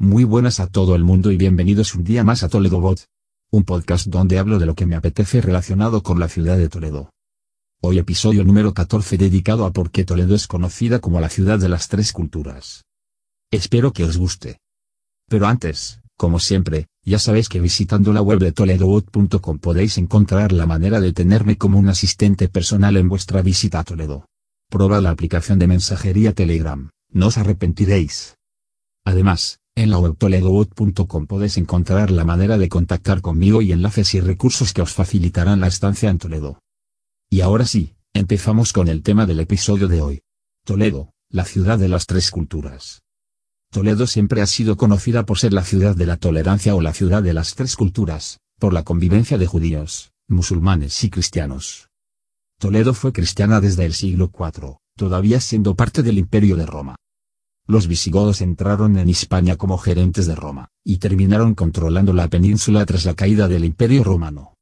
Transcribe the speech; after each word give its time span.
Muy 0.00 0.22
buenas 0.22 0.60
a 0.60 0.68
todo 0.68 0.94
el 0.94 1.02
mundo 1.02 1.32
y 1.32 1.36
bienvenidos 1.36 1.96
un 1.96 2.04
día 2.04 2.22
más 2.22 2.44
a 2.44 2.48
Toledo 2.48 2.80
Bot. 2.80 3.06
Un 3.50 3.64
podcast 3.64 4.06
donde 4.06 4.38
hablo 4.38 4.60
de 4.60 4.66
lo 4.66 4.76
que 4.76 4.86
me 4.86 4.94
apetece 4.94 5.40
relacionado 5.40 6.04
con 6.04 6.20
la 6.20 6.28
ciudad 6.28 6.56
de 6.56 6.68
Toledo. 6.68 7.10
Hoy 7.80 7.98
episodio 7.98 8.44
número 8.44 8.72
14 8.72 9.18
dedicado 9.18 9.66
a 9.66 9.72
por 9.72 9.90
qué 9.90 10.04
Toledo 10.04 10.36
es 10.36 10.46
conocida 10.46 11.00
como 11.00 11.20
la 11.20 11.28
ciudad 11.28 11.58
de 11.58 11.68
las 11.68 11.88
tres 11.88 12.12
culturas. 12.12 12.84
Espero 13.50 13.92
que 13.92 14.04
os 14.04 14.18
guste. 14.18 14.60
Pero 15.26 15.48
antes, 15.48 16.00
como 16.16 16.38
siempre, 16.38 16.86
ya 17.02 17.18
sabéis 17.18 17.48
que 17.48 17.60
visitando 17.60 18.12
la 18.12 18.22
web 18.22 18.38
de 18.38 18.52
toledobot.com 18.52 19.58
podéis 19.58 19.98
encontrar 19.98 20.52
la 20.52 20.66
manera 20.66 21.00
de 21.00 21.12
tenerme 21.12 21.58
como 21.58 21.76
un 21.76 21.88
asistente 21.88 22.48
personal 22.48 22.96
en 22.98 23.08
vuestra 23.08 23.42
visita 23.42 23.80
a 23.80 23.84
Toledo. 23.84 24.26
Probad 24.70 25.02
la 25.02 25.10
aplicación 25.10 25.58
de 25.58 25.66
mensajería 25.66 26.34
Telegram, 26.34 26.88
no 27.10 27.26
os 27.26 27.36
arrepentiréis. 27.36 28.36
Además, 29.04 29.58
en 29.78 29.90
la 29.90 29.98
web 29.98 30.16
toledobot.com 30.18 31.26
podéis 31.28 31.56
encontrar 31.56 32.10
la 32.10 32.24
manera 32.24 32.58
de 32.58 32.68
contactar 32.68 33.20
conmigo 33.20 33.62
y 33.62 33.70
enlaces 33.70 34.12
y 34.14 34.20
recursos 34.20 34.72
que 34.72 34.82
os 34.82 34.92
facilitarán 34.92 35.60
la 35.60 35.68
estancia 35.68 36.10
en 36.10 36.18
Toledo. 36.18 36.60
Y 37.30 37.42
ahora 37.42 37.64
sí, 37.64 37.94
empezamos 38.12 38.72
con 38.72 38.88
el 38.88 39.04
tema 39.04 39.24
del 39.24 39.38
episodio 39.38 39.86
de 39.86 40.00
hoy. 40.00 40.22
Toledo, 40.64 41.12
la 41.30 41.44
ciudad 41.44 41.78
de 41.78 41.88
las 41.88 42.06
tres 42.06 42.32
culturas. 42.32 43.02
Toledo 43.70 44.08
siempre 44.08 44.42
ha 44.42 44.46
sido 44.46 44.76
conocida 44.76 45.24
por 45.24 45.38
ser 45.38 45.52
la 45.52 45.62
ciudad 45.62 45.94
de 45.94 46.06
la 46.06 46.16
tolerancia 46.16 46.74
o 46.74 46.80
la 46.80 46.92
ciudad 46.92 47.22
de 47.22 47.34
las 47.34 47.54
tres 47.54 47.76
culturas, 47.76 48.40
por 48.58 48.72
la 48.72 48.82
convivencia 48.82 49.38
de 49.38 49.46
judíos, 49.46 50.10
musulmanes 50.26 51.04
y 51.04 51.10
cristianos. 51.10 51.88
Toledo 52.58 52.94
fue 52.94 53.12
cristiana 53.12 53.60
desde 53.60 53.84
el 53.84 53.94
siglo 53.94 54.32
IV, 54.36 54.78
todavía 54.96 55.40
siendo 55.40 55.76
parte 55.76 56.02
del 56.02 56.18
Imperio 56.18 56.56
de 56.56 56.66
Roma. 56.66 56.96
Los 57.70 57.86
visigodos 57.86 58.40
entraron 58.40 58.96
en 58.96 59.10
Hispania 59.10 59.56
como 59.56 59.76
gerentes 59.76 60.26
de 60.26 60.34
Roma, 60.34 60.70
y 60.82 60.96
terminaron 60.96 61.54
controlando 61.54 62.14
la 62.14 62.28
península 62.28 62.86
tras 62.86 63.04
la 63.04 63.12
caída 63.12 63.46
del 63.46 63.66
Imperio 63.66 64.02
Romano. 64.04 64.54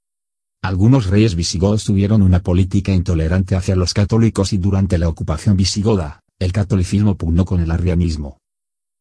Algunos 0.60 1.06
reyes 1.06 1.36
visigodos 1.36 1.84
tuvieron 1.84 2.20
una 2.20 2.40
política 2.40 2.92
intolerante 2.92 3.54
hacia 3.54 3.76
los 3.76 3.94
católicos 3.94 4.52
y 4.52 4.58
durante 4.58 4.98
la 4.98 5.08
ocupación 5.08 5.56
visigoda, 5.56 6.24
el 6.40 6.50
catolicismo 6.50 7.16
pugnó 7.16 7.44
con 7.44 7.60
el 7.60 7.70
arrianismo. 7.70 8.38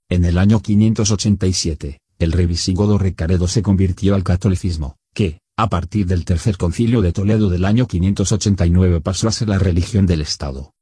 En 0.07 0.23
el 0.23 0.37
año 0.37 0.61
587, 0.61 1.99
el 2.19 2.31
rey 2.31 2.45
visigodo 2.45 2.99
Recaredo 2.99 3.47
se 3.47 3.63
convirtió 3.63 4.13
al 4.13 4.23
catolicismo, 4.23 4.97
que, 5.15 5.39
a 5.57 5.67
partir 5.67 6.05
del 6.05 6.25
tercer 6.25 6.57
concilio 6.57 7.01
de 7.01 7.11
Toledo 7.11 7.49
del 7.49 7.65
año 7.65 7.87
589 7.87 9.01
pasó 9.01 9.29
a 9.29 9.31
ser 9.31 9.49
la 9.49 9.57
religión 9.57 10.05
del 10.05 10.21
Estado. 10.21 10.74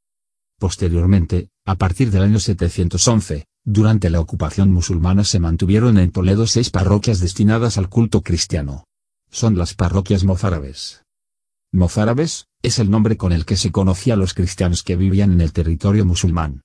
Posteriormente, 0.64 1.50
a 1.66 1.76
partir 1.76 2.10
del 2.10 2.24
año 2.24 2.40
711, 2.40 3.48
durante 3.66 4.10
la 4.10 4.22
ocupación 4.22 4.72
musulmana 4.72 5.26
se 5.26 5.38
mantuvieron 5.38 5.98
en 5.98 6.10
Toledo 6.10 6.48
seis 6.48 6.70
parroquias 6.70 7.20
destinadas 7.20 7.78
al 7.78 7.90
culto 7.90 8.22
cristiano. 8.22 8.86
Son 9.30 9.58
las 9.58 9.74
parroquias 9.74 10.24
mozárabes. 10.24 11.04
Mozárabes, 11.74 12.48
es 12.62 12.80
el 12.80 12.90
nombre 12.90 13.18
con 13.18 13.34
el 13.34 13.44
que 13.44 13.58
se 13.58 13.74
conocía 13.74 14.14
a 14.14 14.16
los 14.16 14.34
cristianos 14.34 14.84
que 14.84 14.96
vivían 14.96 15.34
en 15.34 15.42
el 15.42 15.52
territorio 15.52 16.06
musulmán. 16.06 16.62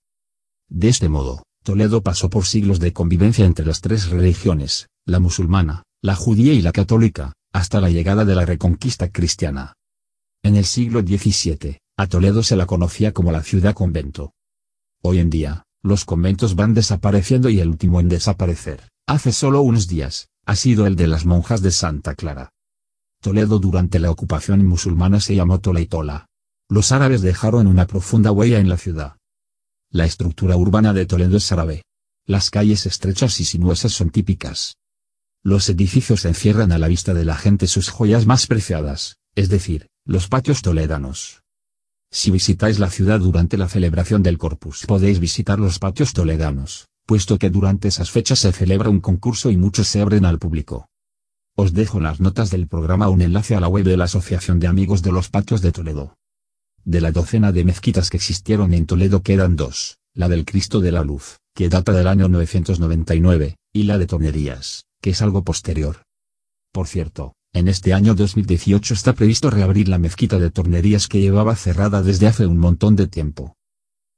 De 0.69 0.89
este 0.89 1.09
modo, 1.09 1.43
Toledo 1.65 2.01
pasó 2.01 2.31
por 2.31 2.47
siglos 2.47 2.79
de 2.79 2.93
convivencia 2.93 3.47
entre 3.47 3.67
las 3.67 3.81
tres 3.81 4.11
religiones, 4.11 4.87
la 5.07 5.19
musulmana, 5.19 5.83
la 6.03 6.15
judía 6.15 6.53
y 6.53 6.63
la 6.63 6.71
católica, 6.71 7.33
hasta 7.53 7.81
la 7.81 7.91
llegada 7.91 8.25
de 8.25 8.37
la 8.37 8.47
reconquista 8.47 9.11
cristiana. 9.11 9.75
En 10.45 10.55
el 10.55 10.67
siglo 10.67 11.01
XVII, 11.01 11.81
a 11.99 12.07
Toledo 12.07 12.45
se 12.45 12.55
la 12.55 12.67
conocía 12.67 13.13
como 13.13 13.33
la 13.33 13.43
ciudad 13.43 13.75
convento. 13.75 14.33
Hoy 15.03 15.19
en 15.19 15.31
día, 15.31 15.65
los 15.83 16.05
conventos 16.05 16.55
van 16.55 16.73
desapareciendo 16.73 17.49
y 17.49 17.59
el 17.59 17.71
último 17.71 17.99
en 17.99 18.09
desaparecer, 18.09 18.89
hace 19.05 19.33
solo 19.33 19.63
unos 19.63 19.89
días, 19.89 20.29
ha 20.47 20.55
sido 20.55 20.87
el 20.87 20.95
de 20.95 21.09
las 21.09 21.27
monjas 21.27 21.61
de 21.61 21.73
Santa 21.73 22.15
Clara. 22.15 22.51
Toledo 23.21 23.59
durante 23.59 23.99
la 23.99 24.13
ocupación 24.13 24.65
musulmana 24.65 25.19
se 25.19 25.35
llamó 25.35 25.59
Toleitola. 25.59 26.29
Los 26.69 26.93
árabes 26.93 27.21
dejaron 27.21 27.67
una 27.67 27.89
profunda 27.89 28.31
huella 28.31 28.61
en 28.61 28.69
la 28.69 28.77
ciudad. 28.77 29.17
La 29.91 30.05
estructura 30.05 30.57
urbana 30.57 30.93
de 30.93 31.05
Toledo 31.05 31.37
es 31.39 31.51
árabe. 31.51 31.83
Las 32.27 32.51
calles 32.51 32.87
estrechas 32.87 33.41
y 33.41 33.45
sinuosas 33.45 33.91
son 33.91 34.11
típicas. 34.11 34.77
Los 35.43 35.69
edificios 35.69 36.25
encierran 36.27 36.71
a 36.71 36.79
la 36.79 36.87
vista 36.87 37.13
de 37.13 37.25
la 37.25 37.35
gente 37.35 37.67
sus 37.67 37.89
joyas 37.89 38.25
más 38.25 38.47
preciadas, 38.47 39.17
es 39.35 39.49
decir, 39.49 39.89
los 40.05 40.29
patios 40.29 40.63
toledanos. 40.63 41.43
Si 42.11 42.31
visitáis 42.31 42.79
la 42.79 42.91
ciudad 42.91 43.21
durante 43.21 43.59
la 43.59 43.69
celebración 43.69 44.23
del 44.23 44.39
Corpus 44.39 44.87
podéis 44.87 45.21
visitar 45.21 45.59
los 45.59 45.79
patios 45.79 46.13
toledanos, 46.15 46.89
puesto 47.07 47.39
que 47.39 47.51
durante 47.51 47.89
esas 47.89 48.11
fechas 48.11 48.39
se 48.39 48.53
celebra 48.53 48.89
un 48.89 49.01
concurso 49.01 49.51
y 49.51 49.57
muchos 49.57 49.89
se 49.89 50.01
abren 50.01 50.25
al 50.25 50.39
público. 50.39 50.89
Os 51.55 51.75
dejo 51.75 52.01
las 52.01 52.21
notas 52.21 52.51
del 52.51 52.67
programa 52.67 53.09
un 53.09 53.21
enlace 53.21 53.55
a 53.57 53.61
la 53.61 53.69
web 53.69 53.85
de 53.85 53.97
la 53.97 54.05
Asociación 54.05 54.59
de 54.59 54.69
Amigos 54.69 55.03
de 55.03 55.13
los 55.13 55.29
Patios 55.29 55.61
de 55.61 55.73
Toledo. 55.73 56.17
De 56.85 57.01
la 57.01 57.13
docena 57.13 57.53
de 57.53 57.65
mezquitas 57.65 58.11
que 58.11 58.17
existieron 58.17 58.73
en 58.73 58.87
Toledo 58.87 59.23
quedan 59.23 59.57
dos, 59.57 59.99
la 60.15 60.29
del 60.29 60.45
Cristo 60.45 60.81
de 60.81 60.93
la 60.93 61.03
Luz, 61.03 61.39
que 61.55 61.69
data 61.69 61.93
del 61.93 62.07
año 62.07 62.29
999, 62.29 63.57
y 63.73 63.83
la 63.83 63.99
de 63.99 64.07
Tornerías, 64.07 64.85
que 65.03 65.11
es 65.11 65.21
algo 65.21 65.45
posterior. 65.45 66.05
Por 66.73 66.87
cierto, 66.87 67.35
en 67.53 67.67
este 67.69 67.95
año 67.95 68.15
2018 68.15 68.95
está 68.95 69.15
previsto 69.15 69.51
reabrir 69.51 69.89
la 69.89 69.99
mezquita 69.99 70.39
de 70.39 70.51
Tornerías 70.51 71.09
que 71.09 71.21
llevaba 71.21 71.57
cerrada 71.57 72.03
desde 72.03 72.27
hace 72.27 72.47
un 72.47 72.59
montón 72.59 72.95
de 72.95 73.07
tiempo. 73.07 73.57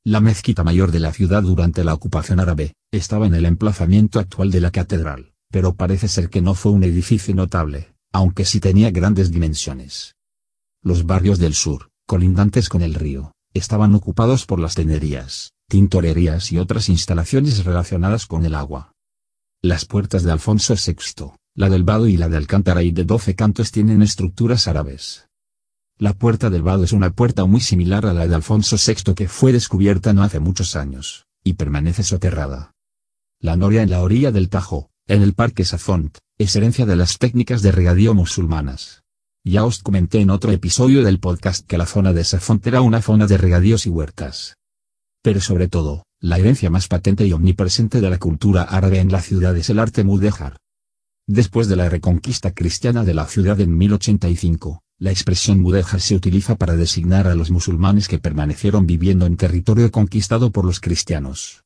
La 0.04 0.20
mezquita 0.20 0.64
mayor 0.64 0.90
de 0.90 1.00
la 1.00 1.12
ciudad 1.12 1.42
durante 1.42 1.84
la 1.84 1.94
ocupación 1.94 2.40
árabe, 2.40 2.74
estaba 2.90 3.26
en 3.26 3.34
el 3.34 3.46
emplazamiento 3.46 4.18
actual 4.18 4.50
de 4.50 4.60
la 4.60 4.70
catedral, 4.70 5.32
pero 5.50 5.74
parece 5.74 6.08
ser 6.08 6.28
que 6.28 6.42
no 6.42 6.54
fue 6.54 6.72
un 6.72 6.84
edificio 6.84 7.34
notable, 7.34 7.94
aunque 8.12 8.44
sí 8.44 8.60
tenía 8.60 8.90
grandes 8.90 9.30
dimensiones. 9.30 10.16
Los 10.82 11.06
barrios 11.06 11.38
del 11.38 11.54
sur, 11.54 11.90
colindantes 12.06 12.68
con 12.68 12.82
el 12.82 12.94
río, 12.94 13.32
estaban 13.54 13.94
ocupados 13.94 14.46
por 14.46 14.58
las 14.58 14.74
tenerías, 14.74 15.52
tintorerías 15.68 16.50
y 16.50 16.58
otras 16.58 16.88
instalaciones 16.88 17.64
relacionadas 17.64 18.26
con 18.26 18.44
el 18.44 18.54
agua. 18.54 18.92
Las 19.62 19.84
puertas 19.84 20.22
de 20.24 20.32
Alfonso 20.32 20.74
VI, 20.74 21.34
la 21.60 21.68
del 21.68 21.84
Vado 21.84 22.08
y 22.08 22.16
la 22.16 22.30
de 22.30 22.38
Alcántara 22.38 22.82
y 22.82 22.90
de 22.90 23.04
doce 23.04 23.34
cantos 23.34 23.70
tienen 23.70 24.00
estructuras 24.00 24.66
árabes. 24.66 25.28
La 25.98 26.14
puerta 26.14 26.48
del 26.48 26.62
Vado 26.62 26.84
es 26.84 26.92
una 26.94 27.10
puerta 27.10 27.44
muy 27.44 27.60
similar 27.60 28.06
a 28.06 28.14
la 28.14 28.26
de 28.26 28.34
Alfonso 28.34 28.76
VI 28.78 29.12
que 29.12 29.28
fue 29.28 29.52
descubierta 29.52 30.14
no 30.14 30.22
hace 30.22 30.40
muchos 30.40 30.74
años, 30.74 31.26
y 31.44 31.52
permanece 31.52 32.02
soterrada. 32.02 32.72
La 33.40 33.56
noria 33.56 33.82
en 33.82 33.90
la 33.90 34.00
orilla 34.00 34.32
del 34.32 34.48
Tajo, 34.48 34.88
en 35.06 35.20
el 35.20 35.34
Parque 35.34 35.66
Safont, 35.66 36.16
es 36.38 36.56
herencia 36.56 36.86
de 36.86 36.96
las 36.96 37.18
técnicas 37.18 37.60
de 37.60 37.72
regadío 37.72 38.14
musulmanas. 38.14 39.02
Ya 39.44 39.66
os 39.66 39.82
comenté 39.82 40.20
en 40.22 40.30
otro 40.30 40.52
episodio 40.52 41.04
del 41.04 41.20
podcast 41.20 41.66
que 41.66 41.76
la 41.76 41.84
zona 41.84 42.14
de 42.14 42.24
Safont 42.24 42.66
era 42.66 42.80
una 42.80 43.02
zona 43.02 43.26
de 43.26 43.36
regadíos 43.36 43.84
y 43.84 43.90
huertas. 43.90 44.56
Pero 45.20 45.42
sobre 45.42 45.68
todo, 45.68 46.04
la 46.20 46.38
herencia 46.38 46.70
más 46.70 46.88
patente 46.88 47.26
y 47.26 47.34
omnipresente 47.34 48.00
de 48.00 48.08
la 48.08 48.16
cultura 48.16 48.62
árabe 48.62 49.00
en 49.00 49.12
la 49.12 49.20
ciudad 49.20 49.54
es 49.58 49.68
el 49.68 49.78
arte 49.78 50.04
mudéjar, 50.04 50.56
Después 51.32 51.68
de 51.68 51.76
la 51.76 51.88
reconquista 51.88 52.50
cristiana 52.50 53.04
de 53.04 53.14
la 53.14 53.24
ciudad 53.24 53.60
en 53.60 53.78
1085, 53.78 54.82
la 54.98 55.12
expresión 55.12 55.60
mudéjar 55.60 56.00
se 56.00 56.16
utiliza 56.16 56.56
para 56.56 56.74
designar 56.74 57.28
a 57.28 57.36
los 57.36 57.52
musulmanes 57.52 58.08
que 58.08 58.18
permanecieron 58.18 58.84
viviendo 58.84 59.26
en 59.26 59.36
territorio 59.36 59.92
conquistado 59.92 60.50
por 60.50 60.64
los 60.64 60.80
cristianos. 60.80 61.62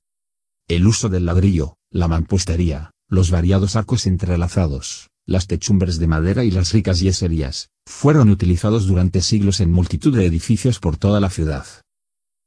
El 0.68 0.86
uso 0.86 1.08
del 1.08 1.24
ladrillo, 1.24 1.78
la 1.90 2.08
mampostería, 2.08 2.90
los 3.08 3.30
variados 3.30 3.74
arcos 3.74 4.06
entrelazados, 4.06 5.08
las 5.24 5.46
techumbres 5.46 5.98
de 5.98 6.08
madera 6.08 6.44
y 6.44 6.50
las 6.50 6.72
ricas 6.72 7.00
yeserías, 7.00 7.70
fueron 7.86 8.28
utilizados 8.28 8.86
durante 8.86 9.22
siglos 9.22 9.60
en 9.60 9.72
multitud 9.72 10.14
de 10.14 10.26
edificios 10.26 10.78
por 10.78 10.98
toda 10.98 11.20
la 11.20 11.30
ciudad. 11.30 11.64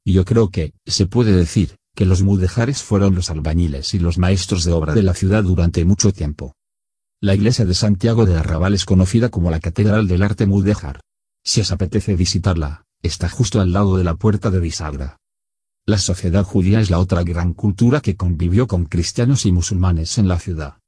Yo 0.06 0.24
creo 0.24 0.50
que, 0.50 0.72
se 0.86 1.06
puede 1.06 1.32
decir, 1.32 1.74
que 1.96 2.06
los 2.06 2.22
mudéjares 2.22 2.84
fueron 2.84 3.16
los 3.16 3.28
albañiles 3.28 3.92
y 3.94 3.98
los 3.98 4.18
maestros 4.18 4.62
de 4.62 4.70
obra 4.70 4.94
de 4.94 5.02
la 5.02 5.14
ciudad 5.14 5.42
durante 5.42 5.84
mucho 5.84 6.12
tiempo. 6.12 6.54
La 7.20 7.34
iglesia 7.34 7.64
de 7.64 7.74
Santiago 7.74 8.26
de 8.26 8.36
Arrabal 8.36 8.74
es 8.74 8.84
conocida 8.84 9.28
como 9.28 9.50
la 9.50 9.58
Catedral 9.58 10.06
del 10.06 10.22
Arte 10.22 10.46
Mudéjar. 10.46 11.00
Si 11.44 11.60
os 11.60 11.72
apetece 11.72 12.14
visitarla, 12.14 12.84
está 13.02 13.28
justo 13.28 13.60
al 13.60 13.72
lado 13.72 13.96
de 13.96 14.04
la 14.04 14.14
puerta 14.14 14.52
de 14.52 14.60
bisagra. 14.60 15.16
La 15.84 15.98
sociedad 15.98 16.44
judía 16.44 16.78
es 16.80 16.90
la 16.90 17.00
otra 17.00 17.24
gran 17.24 17.54
cultura 17.54 18.00
que 18.00 18.14
convivió 18.14 18.68
con 18.68 18.84
cristianos 18.84 19.46
y 19.46 19.50
musulmanes 19.52 20.16
en 20.18 20.28
la 20.28 20.38
ciudad. 20.38 20.78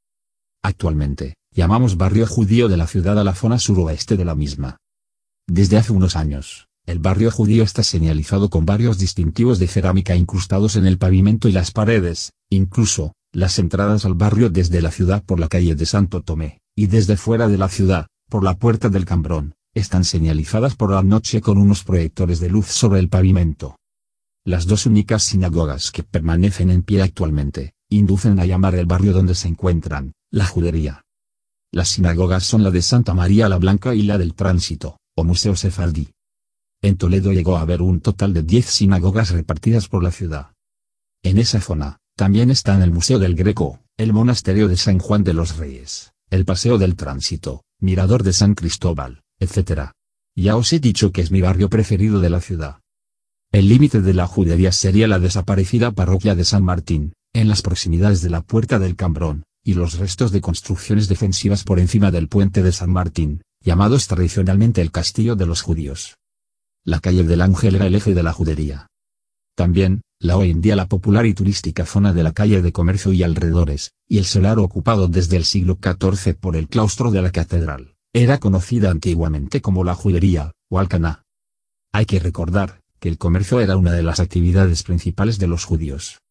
Actualmente, 0.63 1.35
llamamos 1.51 1.97
barrio 1.97 2.29
judío 2.29 2.69
de 2.69 2.77
la 2.77 2.87
ciudad 2.87 3.19
a 3.19 3.25
la 3.25 3.35
zona 3.35 3.59
suroeste 3.59 4.17
de 4.17 4.25
la 4.25 4.37
misma. 4.37 4.77
Desde 5.49 5.79
hace 5.79 5.93
unos 5.93 6.15
años, 6.15 6.69
el 6.87 7.01
barrio 7.01 7.33
judío 7.33 7.65
está 7.65 7.83
señalizado 7.83 8.51
con 8.51 8.65
varios 8.65 8.99
distintivos 8.99 9.59
de 9.59 9.67
cerámica 9.67 10.15
incrustados 10.15 10.77
en 10.77 10.87
el 10.87 10.97
pavimento 10.97 11.49
y 11.49 11.53
las 11.53 11.73
paredes, 11.73 12.31
incluso, 12.51 13.15
las 13.33 13.59
entradas 13.59 14.05
al 14.05 14.15
barrio 14.15 14.51
desde 14.51 14.83
la 14.83 14.91
ciudad 14.91 15.23
por 15.23 15.39
la 15.39 15.49
calle 15.49 15.75
de 15.75 15.87
Santo 15.87 16.23
Tomé, 16.23 16.61
y 16.75 16.87
desde 16.87 17.17
fuera 17.17 17.49
de 17.49 17.59
la 17.59 17.69
ciudad, 17.69 18.07
por 18.29 18.43
la 18.43 18.55
puerta 18.55 18.89
del 18.89 19.05
Cambrón, 19.05 19.55
están 19.75 20.05
señalizadas 20.05 20.75
por 20.75 20.91
la 20.91 21.03
noche 21.03 21.41
con 21.41 21.59
unos 21.59 21.85
proyectores 21.85 22.41
de 22.41 22.49
luz 22.49 22.67
sobre 22.67 22.99
el 22.99 23.09
pavimento. 23.09 23.77
Las 24.45 24.67
dos 24.67 24.87
únicas 24.87 25.23
sinagogas 25.23 25.93
que 25.93 26.03
permanecen 26.03 26.71
en 26.71 26.83
pie 26.83 27.03
actualmente, 27.03 27.75
inducen 27.89 28.41
a 28.41 28.47
llamar 28.47 28.75
el 28.75 28.87
barrio 28.87 29.13
donde 29.13 29.35
se 29.35 29.49
encuentran, 29.49 30.13
la 30.31 30.47
judería. 30.47 31.03
Las 31.73 31.89
sinagogas 31.89 32.45
son 32.45 32.65
la 32.65 32.71
de 32.71 32.83
Santa 32.83 33.15
María 33.15 33.49
la 33.49 33.59
Blanca 33.59 33.95
y 33.95 34.03
la 34.03 34.19
del 34.19 34.35
Tránsito, 34.35 34.99
o 35.15 35.23
Museo 35.23 35.55
Sefardí. 35.55 36.09
En 36.83 36.97
Toledo 36.97 37.33
llegó 37.33 37.57
a 37.57 37.61
haber 37.61 37.83
un 37.83 38.01
total 38.01 38.33
de 38.33 38.43
10 38.43 38.67
sinagogas 38.67 39.31
repartidas 39.31 39.87
por 39.87 40.03
la 40.03 40.11
ciudad. 40.11 40.53
En 41.23 41.39
esa 41.39 41.61
zona, 41.61 42.00
también 42.21 42.51
están 42.51 42.83
el 42.83 42.91
Museo 42.91 43.19
del 43.19 43.35
Greco, 43.35 43.81
el 43.97 44.13
Monasterio 44.13 44.69
de 44.69 44.77
San 44.77 44.99
Juan 44.99 45.25
de 45.25 45.33
los 45.33 45.57
Reyes, 45.57 46.13
el 46.29 46.45
Paseo 46.45 46.77
del 46.77 46.95
Tránsito, 46.95 47.65
Mirador 47.81 48.25
de 48.25 48.35
San 48.35 48.55
Cristóbal, 48.55 49.23
etc. 49.39 49.93
Ya 50.37 50.57
os 50.57 50.71
he 50.75 50.81
dicho 50.81 51.13
que 51.13 51.23
es 51.23 51.31
mi 51.31 51.41
barrio 51.41 51.71
preferido 51.71 52.21
de 52.21 52.29
la 52.29 52.43
ciudad. 52.43 52.81
El 53.51 53.71
límite 53.71 54.03
de 54.03 54.13
la 54.13 54.27
judería 54.27 54.71
sería 54.71 55.09
la 55.09 55.19
desaparecida 55.19 55.93
parroquia 55.93 56.35
de 56.35 56.45
San 56.45 56.63
Martín, 56.63 57.15
en 57.33 57.49
las 57.49 57.63
proximidades 57.63 58.21
de 58.21 58.29
la 58.29 58.43
Puerta 58.43 58.79
del 58.79 58.97
Cambrón, 58.97 59.45
y 59.65 59.73
los 59.73 59.97
restos 59.97 60.31
de 60.31 60.43
construcciones 60.43 61.09
defensivas 61.09 61.65
por 61.65 61.79
encima 61.79 62.11
del 62.11 62.29
puente 62.29 62.63
de 62.63 62.73
San 62.73 62.91
Martín, 62.91 63.41
llamados 63.65 64.09
tradicionalmente 64.09 64.83
el 64.83 64.93
Castillo 64.93 65.37
de 65.37 65.47
los 65.47 65.63
Judíos. 65.63 66.19
La 66.85 67.01
calle 67.01 67.25
del 67.25 67.41
Ángel 67.41 67.77
era 67.77 67.87
el 67.87 67.95
eje 67.95 68.13
de 68.13 68.23
la 68.23 68.35
judería. 68.35 68.90
También, 69.61 70.01
la 70.19 70.39
hoy 70.39 70.49
en 70.49 70.63
día 70.63 70.75
la 70.75 70.89
popular 70.89 71.27
y 71.27 71.35
turística 71.35 71.85
zona 71.85 72.15
de 72.15 72.23
la 72.23 72.33
calle 72.33 72.63
de 72.63 72.73
comercio 72.73 73.13
y 73.13 73.23
alrededores, 73.23 73.93
y 74.09 74.17
el 74.17 74.25
solar 74.25 74.59
ocupado 74.59 75.07
desde 75.07 75.37
el 75.37 75.45
siglo 75.45 75.79
XIV 75.83 76.35
por 76.35 76.57
el 76.57 76.67
claustro 76.67 77.11
de 77.11 77.21
la 77.21 77.31
catedral, 77.31 77.95
era 78.15 78.39
conocida 78.39 78.91
antiguamente 78.91 79.61
como 79.61 79.85
la 79.85 79.95
judería, 79.95 80.53
o 80.71 80.79
alcaná. 80.79 81.25
Hay 81.93 82.07
que 82.07 82.21
recordar, 82.21 82.81
que 83.01 83.11
el 83.11 83.19
comercio 83.19 83.61
era 83.61 83.77
una 83.77 83.93
de 83.93 84.03
las 84.03 84.19
actividades 84.19 84.83
principales 84.83 85.39
de 85.39 85.49
los 85.49 85.67
judíos. 85.67 86.23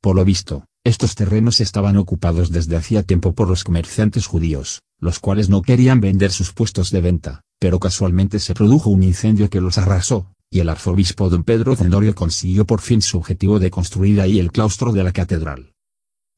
Por 0.00 0.16
lo 0.16 0.24
visto, 0.24 0.64
estos 0.82 1.14
terrenos 1.14 1.60
estaban 1.60 1.96
ocupados 1.96 2.50
desde 2.50 2.74
hacía 2.74 3.04
tiempo 3.04 3.34
por 3.34 3.48
los 3.48 3.62
comerciantes 3.62 4.26
judíos, 4.26 4.82
los 4.98 5.20
cuales 5.20 5.48
no 5.48 5.62
querían 5.62 6.00
vender 6.00 6.32
sus 6.32 6.52
puestos 6.52 6.90
de 6.90 7.00
venta, 7.00 7.42
pero 7.60 7.78
casualmente 7.78 8.40
se 8.40 8.52
produjo 8.52 8.90
un 8.90 9.04
incendio 9.04 9.48
que 9.48 9.60
los 9.60 9.78
arrasó, 9.78 10.33
y 10.54 10.60
el 10.60 10.68
arzobispo 10.68 11.28
don 11.30 11.42
Pedro 11.42 11.74
Zendorio 11.74 12.14
consiguió 12.14 12.64
por 12.64 12.80
fin 12.80 13.02
su 13.02 13.18
objetivo 13.18 13.58
de 13.58 13.72
construir 13.72 14.20
ahí 14.20 14.38
el 14.38 14.52
claustro 14.52 14.92
de 14.92 15.02
la 15.02 15.10
catedral. 15.10 15.72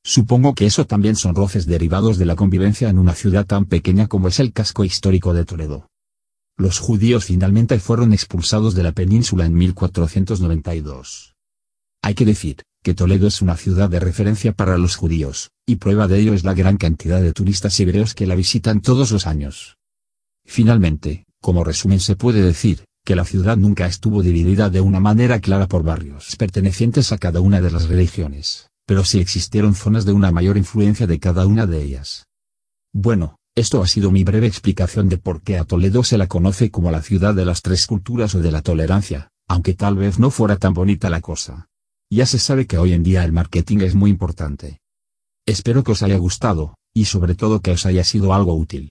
Supongo 0.03 0.55
que 0.55 0.65
eso 0.65 0.87
también 0.87 1.17
son 1.17 1.35
roces 1.35 1.67
derivados 1.67 2.17
de 2.17 2.25
la 2.25 2.35
convivencia 2.35 2.89
en 2.89 2.99
una 2.99 3.15
ciudad 3.15 3.45
tan 3.45 3.67
pequeña 3.67 4.07
como 4.07 4.29
es 4.29 4.41
el 4.41 4.55
casco 4.55 4.85
histórico 4.85 5.35
de 5.35 5.45
Toledo. 5.45 5.91
Los 6.57 6.79
judíos 6.79 7.27
finalmente 7.27 7.79
fueron 7.79 8.15
expulsados 8.15 8.75
de 8.75 8.85
la 8.85 8.93
península 8.93 9.45
en 9.45 9.53
1492. 9.53 11.35
Hay 12.01 12.15
que 12.15 12.25
decir, 12.25 12.63
que 12.83 12.95
Toledo 12.95 13.27
es 13.27 13.43
una 13.43 13.59
ciudad 13.59 13.91
de 13.91 14.01
referencia 14.01 14.53
para 14.53 14.79
los 14.79 14.97
judíos, 14.97 15.51
y 15.67 15.77
prueba 15.77 16.09
de 16.09 16.21
ello 16.21 16.33
es 16.33 16.43
la 16.43 16.55
gran 16.55 16.79
cantidad 16.79 17.21
de 17.21 17.35
turistas 17.35 17.79
hebreos 17.81 18.15
que 18.15 18.27
la 18.27 18.35
visitan 18.35 18.81
todos 18.81 19.11
los 19.11 19.27
años. 19.27 19.77
Finalmente, 20.47 21.27
como 21.43 21.65
resumen 21.65 22.01
se 22.01 22.17
puede 22.17 22.41
decir, 22.41 22.86
que 23.07 23.15
la 23.15 23.25
ciudad 23.25 23.57
nunca 23.57 23.87
estuvo 23.87 24.21
dividida 24.21 24.69
de 24.69 24.81
una 24.81 24.99
manera 24.99 25.41
clara 25.41 25.69
por 25.69 25.85
barrios 25.85 26.35
pertenecientes 26.35 27.13
a 27.13 27.19
cada 27.19 27.41
una 27.41 27.61
de 27.61 27.71
las 27.71 27.89
religiones, 27.89 28.69
pero 28.85 29.05
sí 29.05 29.21
existieron 29.21 29.77
zonas 29.77 30.05
de 30.05 30.13
una 30.13 30.33
mayor 30.33 30.57
influencia 30.57 31.07
de 31.07 31.21
cada 31.21 31.47
una 31.47 31.67
de 31.67 31.85
ellas. 31.85 32.27
Bueno, 32.93 33.37
esto 33.55 33.81
ha 33.81 33.87
sido 33.87 34.11
mi 34.11 34.25
breve 34.25 34.49
explicación 34.49 35.09
de 35.09 35.19
por 35.19 35.41
qué 35.43 35.57
a 35.57 35.65
Toledo 35.65 36.03
se 36.03 36.19
la 36.19 36.27
conoce 36.27 36.73
como 36.73 36.91
la 36.91 37.01
ciudad 37.01 37.33
de 37.33 37.45
las 37.45 37.63
tres 37.63 37.87
culturas 37.87 38.35
o 38.35 38.41
de 38.41 38.51
la 38.51 38.61
tolerancia, 38.61 39.31
aunque 39.47 39.75
tal 39.75 39.95
vez 39.95 40.19
no 40.19 40.31
fuera 40.31 40.57
tan 40.57 40.75
bonita 40.75 41.09
la 41.09 41.21
cosa. 41.21 41.69
Ya 42.11 42.27
se 42.27 42.41
sabe 42.41 42.67
que 42.67 42.77
hoy 42.77 42.93
en 42.93 43.05
día 43.05 43.25
el 43.25 43.33
marketing 43.33 43.79
es 43.83 43.95
muy 43.95 44.11
importante. 44.11 44.81
Espero 45.47 45.85
que 45.85 45.93
os 45.93 46.03
haya 46.03 46.17
gustado, 46.17 46.75
y 46.93 47.05
sobre 47.05 47.37
todo 47.37 47.61
que 47.61 47.71
os 47.71 47.87
haya 47.87 48.03
sido 48.03 48.35
algo 48.35 48.55
útil. 48.55 48.91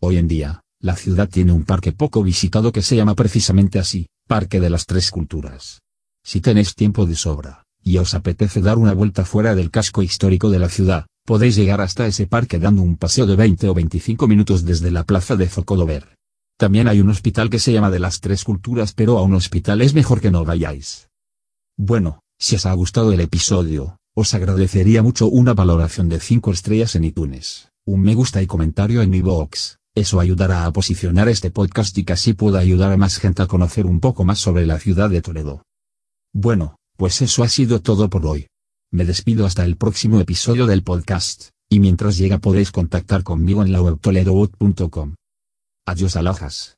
Hoy 0.00 0.16
en 0.16 0.26
día, 0.26 0.62
la 0.80 0.96
ciudad 0.96 1.28
tiene 1.28 1.52
un 1.52 1.64
parque 1.64 1.92
poco 1.92 2.22
visitado 2.22 2.72
que 2.72 2.82
se 2.82 2.96
llama 2.96 3.14
precisamente 3.14 3.78
así, 3.78 4.08
Parque 4.26 4.60
de 4.60 4.70
las 4.70 4.86
Tres 4.86 5.10
Culturas. 5.10 5.80
Si 6.24 6.40
tenéis 6.40 6.74
tiempo 6.74 7.06
de 7.06 7.14
sobra, 7.14 7.64
y 7.82 7.98
os 7.98 8.14
apetece 8.14 8.60
dar 8.60 8.78
una 8.78 8.92
vuelta 8.92 9.24
fuera 9.24 9.54
del 9.54 9.70
casco 9.70 10.02
histórico 10.02 10.50
de 10.50 10.58
la 10.58 10.68
ciudad, 10.68 11.06
podéis 11.24 11.56
llegar 11.56 11.80
hasta 11.80 12.06
ese 12.06 12.26
parque 12.26 12.58
dando 12.58 12.82
un 12.82 12.96
paseo 12.96 13.26
de 13.26 13.36
20 13.36 13.68
o 13.68 13.74
25 13.74 14.26
minutos 14.26 14.64
desde 14.64 14.90
la 14.90 15.04
plaza 15.04 15.36
de 15.36 15.48
Zocodover. 15.48 16.16
También 16.58 16.88
hay 16.88 17.00
un 17.00 17.10
hospital 17.10 17.50
que 17.50 17.58
se 17.58 17.72
llama 17.72 17.90
de 17.90 17.98
las 17.98 18.20
Tres 18.20 18.44
Culturas 18.44 18.92
pero 18.92 19.18
a 19.18 19.22
un 19.22 19.34
hospital 19.34 19.82
es 19.82 19.94
mejor 19.94 20.20
que 20.20 20.30
no 20.30 20.44
vayáis. 20.44 21.08
Bueno, 21.76 22.20
si 22.38 22.56
os 22.56 22.66
ha 22.66 22.72
gustado 22.72 23.12
el 23.12 23.20
episodio, 23.20 23.98
os 24.14 24.34
agradecería 24.34 25.02
mucho 25.02 25.28
una 25.28 25.54
valoración 25.54 26.08
de 26.08 26.20
5 26.20 26.50
estrellas 26.52 26.94
en 26.96 27.04
iTunes, 27.04 27.68
un 27.84 28.00
me 28.02 28.14
gusta 28.14 28.42
y 28.42 28.46
comentario 28.46 29.02
en 29.02 29.10
mi 29.10 29.20
box. 29.20 29.78
Eso 29.96 30.20
ayudará 30.20 30.66
a 30.66 30.72
posicionar 30.74 31.26
este 31.30 31.50
podcast 31.50 31.96
y 31.96 32.04
casi 32.04 32.34
pueda 32.34 32.58
ayudar 32.58 32.92
a 32.92 32.98
más 32.98 33.16
gente 33.16 33.42
a 33.42 33.46
conocer 33.46 33.86
un 33.86 33.98
poco 33.98 34.24
más 34.24 34.38
sobre 34.38 34.66
la 34.66 34.78
ciudad 34.78 35.08
de 35.08 35.22
Toledo. 35.22 35.62
Bueno, 36.34 36.76
pues 36.98 37.22
eso 37.22 37.42
ha 37.42 37.48
sido 37.48 37.80
todo 37.80 38.10
por 38.10 38.26
hoy. 38.26 38.46
Me 38.92 39.06
despido 39.06 39.46
hasta 39.46 39.64
el 39.64 39.76
próximo 39.76 40.20
episodio 40.20 40.66
del 40.66 40.82
podcast, 40.82 41.48
y 41.70 41.80
mientras 41.80 42.18
llega 42.18 42.38
podéis 42.38 42.72
contactar 42.72 43.22
conmigo 43.22 43.62
en 43.62 43.72
la 43.72 43.80
web 43.80 43.98
toledobot.com. 43.98 45.14
Adiós 45.86 46.16
alajas. 46.16 46.74